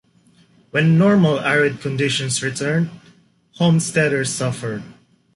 When 0.71 0.97
normal 0.97 1.39
arid 1.41 1.79
conditions 1.79 2.41
returned, 2.41 2.89
homesteaders 3.57 4.29
suffered. 4.31 4.81